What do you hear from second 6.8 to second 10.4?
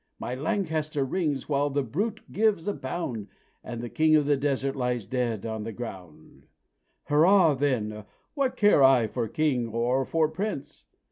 Hurrah! then, what care I for king or for